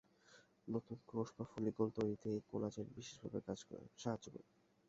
নতুন 0.67 0.97
কোষ 1.09 1.27
বা 1.35 1.43
ফলিকল 1.51 1.87
তৈরিতে 1.97 2.27
এই 2.31 2.41
কোলাজেন 2.49 2.87
বিশেষ 2.95 3.15
ভাবে 3.21 3.39
সাহায্য 3.97 4.25
করে। 4.33 4.45